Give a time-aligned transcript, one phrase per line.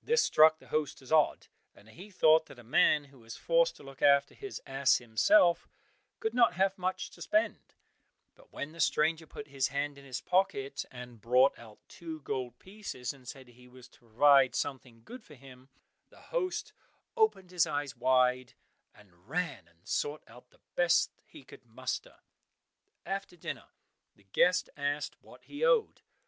[0.00, 3.74] This struck the host as odd, and he thought that a man who was forced
[3.74, 5.66] to look after his ass himself,
[6.20, 7.74] could not have much to spend;
[8.36, 12.56] but when the stranger put his hand in his pocket and brought out two gold
[12.60, 15.68] pieces, and said he was to provide something good for him,
[16.08, 16.72] the host
[17.16, 18.54] opened his eyes wide,
[18.94, 22.20] and ran and sought out the best he could muster.
[23.04, 23.70] After dinner
[24.14, 26.02] the guest asked what he owed.